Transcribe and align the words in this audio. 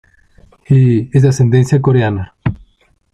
Lee 0.67 1.11
es 1.13 1.21
de 1.21 1.29
ascendencia 1.29 1.79
coreana. 1.79 2.35